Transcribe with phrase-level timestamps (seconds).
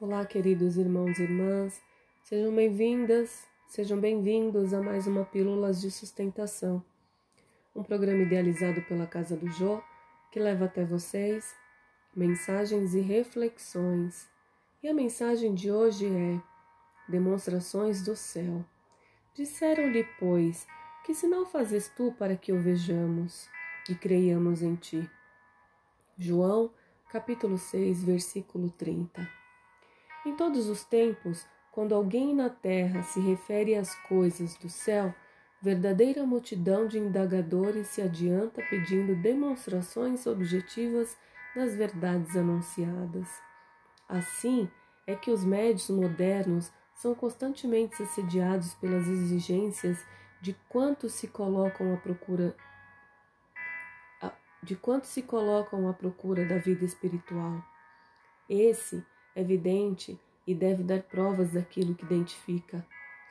[0.00, 1.80] Olá, queridos irmãos e irmãs,
[2.24, 6.84] sejam bem-vindas, sejam bem-vindos a mais uma Pílulas de Sustentação,
[7.76, 9.80] um programa idealizado pela Casa do Jô
[10.32, 11.54] que leva até vocês
[12.14, 14.28] mensagens e reflexões.
[14.82, 16.42] E a mensagem de hoje é:
[17.08, 18.64] Demonstrações do céu.
[19.32, 20.66] Disseram-lhe, pois,
[21.06, 23.48] que sinal fazes tu para que o vejamos
[23.88, 25.08] e creiamos em ti?
[26.18, 26.72] João,
[27.08, 29.43] capítulo 6, versículo 30.
[30.26, 35.14] Em todos os tempos, quando alguém na terra se refere às coisas do céu,
[35.60, 41.16] verdadeira multidão de indagadores se adianta pedindo demonstrações objetivas
[41.54, 43.28] das verdades anunciadas.
[44.08, 44.70] Assim
[45.06, 50.04] é que os médios modernos são constantemente assediados pelas exigências
[50.40, 52.54] de quanto se colocam à procura
[54.62, 57.62] de quanto se colocam à procura da vida espiritual.
[58.48, 62.84] Esse evidente e deve dar provas daquilo que identifica.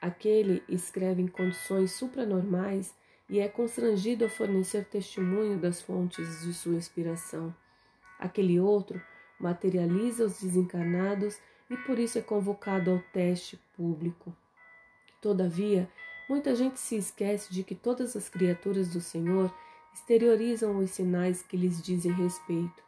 [0.00, 2.94] Aquele escreve em condições supranormais
[3.28, 7.54] e é constrangido a fornecer testemunho das fontes de sua inspiração.
[8.18, 9.00] Aquele outro
[9.38, 14.34] materializa os desencarnados e por isso é convocado ao teste público.
[15.20, 15.90] Todavia,
[16.28, 19.52] muita gente se esquece de que todas as criaturas do Senhor
[19.92, 22.85] exteriorizam os sinais que lhes dizem respeito.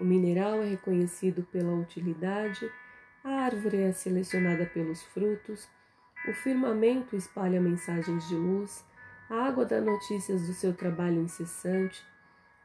[0.00, 2.70] O mineral é reconhecido pela utilidade,
[3.24, 5.68] a árvore é selecionada pelos frutos,
[6.28, 8.84] o firmamento espalha mensagens de luz,
[9.28, 12.04] a água dá notícias do seu trabalho incessante,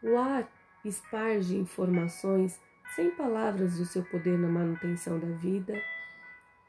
[0.04, 0.48] o ar
[0.86, 2.60] esparge informações
[2.96, 5.74] sem palavras do seu poder na manutenção da vida,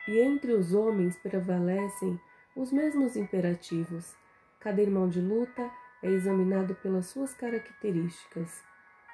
[0.08, 2.18] e entre os homens prevalecem
[2.56, 4.14] os mesmos imperativos.
[4.60, 5.70] Cada irmão de luta
[6.02, 8.62] é examinado pelas suas características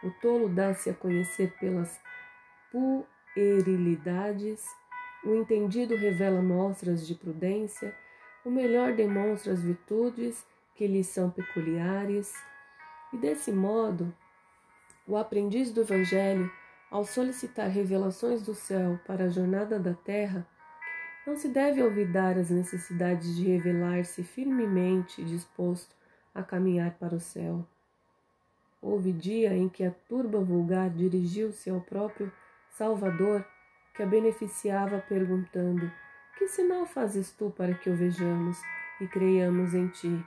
[0.02, 2.00] o tolo dá-se a conhecer pelas
[2.70, 4.64] puerilidades,
[5.24, 7.94] o entendido revela mostras de prudência,
[8.44, 12.32] o melhor demonstra as virtudes que lhe são peculiares,
[13.12, 14.14] e desse modo,
[15.06, 16.50] o aprendiz do Evangelho,
[16.90, 20.46] ao solicitar revelações do céu para a jornada da terra,
[21.26, 25.94] não se deve olvidar as necessidades de revelar-se firmemente disposto
[26.34, 27.66] a caminhar para o céu.
[28.82, 32.32] Houve dia em que a turba vulgar dirigiu-se ao próprio
[32.70, 33.44] Salvador,
[33.94, 35.90] que a beneficiava, perguntando:
[36.38, 38.58] Que sinal fazes tu para que o vejamos
[39.00, 40.24] e creiamos em ti?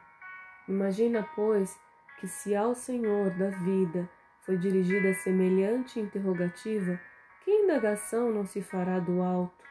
[0.67, 1.75] Imagina, pois,
[2.19, 4.07] que se ao Senhor da vida
[4.41, 6.99] foi dirigida semelhante interrogativa,
[7.43, 9.65] que indagação não se fará do alto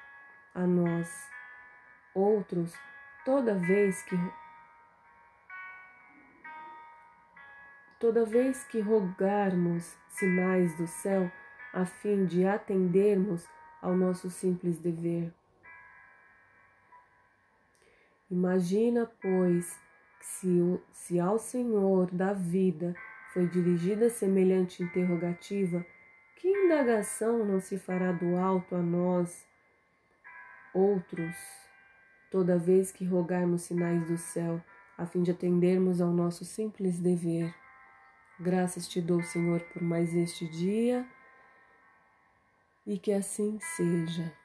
[0.55, 1.09] a nós?
[2.15, 2.75] Outros,
[3.25, 4.17] toda vez que
[8.03, 11.31] Toda vez que rogarmos sinais do céu,
[11.73, 13.47] a fim de atendermos
[13.81, 15.33] ao nosso simples dever.
[18.29, 19.79] Imagina, pois,
[20.21, 22.93] se, se ao Senhor da vida
[23.33, 25.87] foi dirigida semelhante interrogativa,
[26.35, 29.47] que indagação não se fará do alto a nós,
[30.75, 31.37] outros,
[32.33, 34.61] toda vez que rogarmos sinais do céu,
[34.99, 37.62] a fim de atendermos ao nosso simples dever?
[38.43, 41.07] Graças te dou, Senhor, por mais este dia
[42.85, 44.37] e que assim seja.